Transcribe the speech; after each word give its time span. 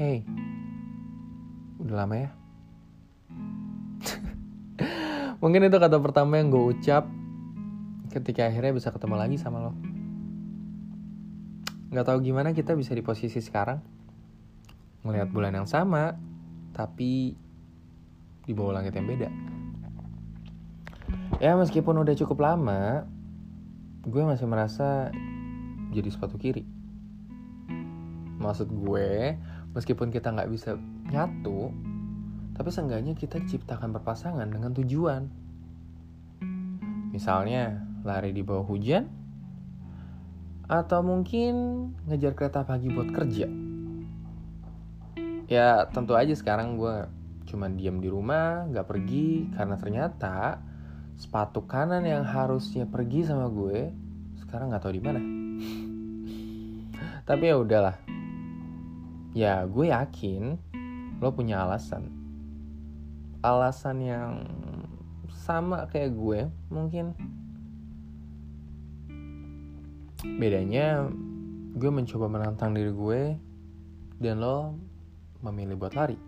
Hey, 0.00 0.24
udah 1.76 1.92
lama 1.92 2.16
ya? 2.16 2.32
Mungkin 5.44 5.68
itu 5.68 5.76
kata 5.76 6.00
pertama 6.00 6.40
yang 6.40 6.48
gue 6.48 6.72
ucap 6.72 7.04
ketika 8.08 8.48
akhirnya 8.48 8.72
bisa 8.72 8.96
ketemu 8.96 9.20
lagi 9.20 9.36
sama 9.36 9.60
lo. 9.60 9.76
Gak 11.92 12.08
tahu 12.08 12.24
gimana 12.24 12.56
kita 12.56 12.72
bisa 12.80 12.96
di 12.96 13.04
posisi 13.04 13.44
sekarang. 13.44 13.76
Ngelihat 15.04 15.36
bulan 15.36 15.52
yang 15.52 15.68
sama, 15.68 16.16
tapi 16.72 17.36
di 18.48 18.52
bawah 18.56 18.80
langit 18.80 18.96
yang 18.96 19.04
beda. 19.04 19.28
Ya 21.44 21.60
meskipun 21.60 22.00
udah 22.00 22.16
cukup 22.16 22.40
lama, 22.40 23.04
gue 24.08 24.22
masih 24.24 24.48
merasa 24.48 25.12
jadi 25.92 26.08
sepatu 26.08 26.40
kiri. 26.40 26.64
Maksud 28.40 28.72
gue, 28.72 29.36
meskipun 29.74 30.10
kita 30.10 30.34
nggak 30.34 30.50
bisa 30.50 30.76
nyatu, 31.10 31.70
tapi 32.54 32.68
seenggaknya 32.68 33.16
kita 33.16 33.40
ciptakan 33.46 33.96
berpasangan 33.96 34.48
dengan 34.50 34.74
tujuan. 34.76 35.22
Misalnya, 37.10 37.82
lari 38.06 38.30
di 38.36 38.42
bawah 38.44 38.66
hujan, 38.68 39.08
atau 40.70 41.02
mungkin 41.02 41.54
ngejar 42.06 42.38
kereta 42.38 42.62
pagi 42.62 42.86
buat 42.92 43.10
kerja. 43.10 43.50
Ya, 45.50 45.90
tentu 45.90 46.14
aja 46.14 46.30
sekarang 46.30 46.78
gue 46.78 47.10
cuman 47.50 47.74
diam 47.74 47.98
di 47.98 48.06
rumah, 48.06 48.70
nggak 48.70 48.86
pergi, 48.86 49.50
karena 49.50 49.74
ternyata 49.74 50.62
sepatu 51.18 51.66
kanan 51.66 52.06
yang 52.06 52.22
harusnya 52.22 52.86
pergi 52.86 53.26
sama 53.26 53.50
gue 53.50 53.90
sekarang 54.46 54.70
nggak 54.70 54.82
tahu 54.82 54.94
di 54.94 55.02
mana. 55.02 55.20
Tapi 57.28 57.44
ya 57.50 57.58
udahlah, 57.58 57.98
ya 59.30 59.62
gue 59.66 59.90
yakin 59.90 60.58
lo 61.20 61.30
punya 61.30 61.62
alasan. 61.62 62.08
Alasan 63.40 63.96
yang 64.02 64.32
sama 65.32 65.86
kayak 65.88 66.16
gue 66.16 66.40
mungkin. 66.72 67.12
Bedanya 70.20 71.08
gue 71.76 71.90
mencoba 71.90 72.26
menantang 72.28 72.76
diri 72.76 72.92
gue 72.92 73.22
dan 74.20 74.40
lo 74.40 74.76
memilih 75.40 75.76
buat 75.80 75.96
lari. 75.96 76.18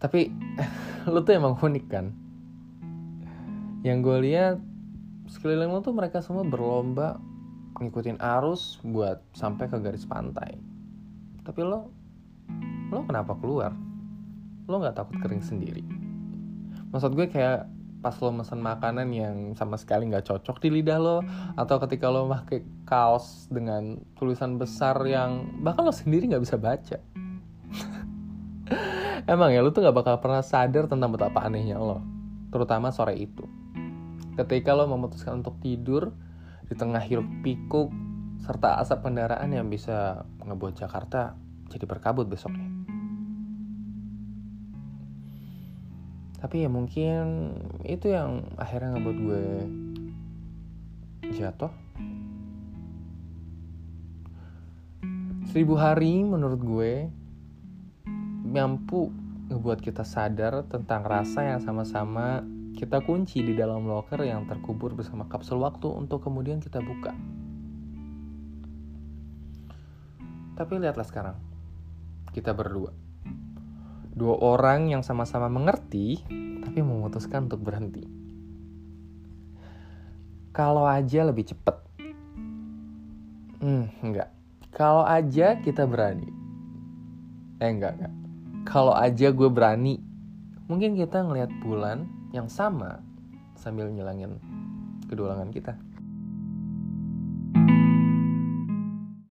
Tapi 0.00 0.32
lo 1.12 1.20
tuh 1.20 1.34
emang 1.36 1.60
unik 1.60 1.86
kan? 1.88 2.06
Yang 3.84 3.98
gue 4.04 4.16
lihat 4.28 4.56
sekeliling 5.28 5.72
lo 5.72 5.80
tuh 5.84 5.92
mereka 5.92 6.24
semua 6.24 6.44
berlomba 6.44 7.20
ngikutin 7.80 8.20
arus 8.20 8.76
buat 8.84 9.24
sampai 9.32 9.72
ke 9.72 9.80
garis 9.80 10.04
pantai. 10.04 10.60
Tapi 11.40 11.60
lo, 11.64 11.88
lo 12.92 13.00
kenapa 13.08 13.32
keluar? 13.40 13.72
Lo 14.68 14.78
nggak 14.78 15.00
takut 15.00 15.16
kering 15.24 15.40
sendiri? 15.40 15.82
Maksud 16.92 17.16
gue 17.16 17.26
kayak 17.32 17.64
pas 18.00 18.16
lo 18.20 18.32
mesen 18.32 18.60
makanan 18.64 19.08
yang 19.12 19.36
sama 19.56 19.76
sekali 19.76 20.08
nggak 20.08 20.24
cocok 20.24 20.56
di 20.60 20.68
lidah 20.80 21.00
lo, 21.00 21.18
atau 21.56 21.76
ketika 21.84 22.08
lo 22.08 22.28
pakai 22.28 22.64
kaos 22.88 23.48
dengan 23.52 24.00
tulisan 24.16 24.56
besar 24.56 24.96
yang 25.04 25.60
bahkan 25.60 25.84
lo 25.84 25.92
sendiri 25.92 26.28
nggak 26.28 26.44
bisa 26.44 26.56
baca. 26.56 26.98
Emang 29.32 29.52
ya 29.52 29.60
lo 29.60 29.68
tuh 29.72 29.84
nggak 29.84 29.96
bakal 29.96 30.16
pernah 30.20 30.40
sadar 30.40 30.88
tentang 30.88 31.12
betapa 31.12 31.44
anehnya 31.44 31.76
lo, 31.76 32.00
terutama 32.48 32.88
sore 32.88 33.20
itu. 33.20 33.44
Ketika 34.36 34.72
lo 34.72 34.88
memutuskan 34.88 35.44
untuk 35.44 35.60
tidur, 35.60 36.16
di 36.70 36.78
tengah 36.78 37.02
hiruk 37.02 37.26
pikuk 37.42 37.90
serta 38.46 38.78
asap 38.78 39.10
kendaraan 39.10 39.50
yang 39.50 39.66
bisa 39.66 40.22
ngebuat 40.46 40.78
Jakarta 40.78 41.34
jadi 41.66 41.84
berkabut 41.84 42.30
besoknya. 42.30 42.70
Tapi 46.40 46.64
ya 46.64 46.70
mungkin 46.72 47.52
itu 47.84 48.14
yang 48.14 48.48
akhirnya 48.56 48.96
ngebuat 48.96 49.18
gue 49.18 49.44
jatuh. 51.36 51.74
Seribu 55.50 55.74
hari 55.74 56.22
menurut 56.22 56.62
gue 56.62 56.92
mampu 58.46 59.10
ngebuat 59.50 59.82
kita 59.82 60.06
sadar 60.06 60.64
tentang 60.70 61.02
rasa 61.02 61.42
yang 61.44 61.60
sama-sama 61.60 62.46
kita 62.80 63.04
kunci 63.04 63.44
di 63.44 63.52
dalam 63.52 63.84
locker 63.84 64.24
yang 64.24 64.48
terkubur 64.48 64.96
bersama 64.96 65.28
kapsul 65.28 65.60
waktu 65.60 65.84
untuk 65.84 66.24
kemudian 66.24 66.64
kita 66.64 66.80
buka. 66.80 67.12
Tapi 70.56 70.80
lihatlah 70.80 71.04
sekarang, 71.04 71.36
kita 72.32 72.56
berdua. 72.56 72.96
Dua 74.16 74.32
orang 74.40 74.88
yang 74.88 75.04
sama-sama 75.04 75.52
mengerti, 75.52 76.24
tapi 76.64 76.80
memutuskan 76.80 77.52
untuk 77.52 77.60
berhenti. 77.60 78.08
Kalau 80.56 80.88
aja 80.88 81.28
lebih 81.28 81.52
cepet. 81.52 81.76
Hmm, 83.60 83.92
enggak. 84.00 84.32
Kalau 84.72 85.04
aja 85.04 85.60
kita 85.60 85.84
berani. 85.84 86.32
Eh, 87.60 87.68
enggak, 87.68 88.00
enggak. 88.00 88.14
Kalau 88.64 88.96
aja 88.96 89.28
gue 89.28 89.48
berani, 89.52 90.00
mungkin 90.64 90.96
kita 90.96 91.20
ngelihat 91.28 91.52
bulan 91.60 92.19
yang 92.30 92.46
sama 92.46 93.02
sambil 93.58 93.90
nyelangin 93.90 94.38
kedua 95.10 95.34
kita. 95.50 95.74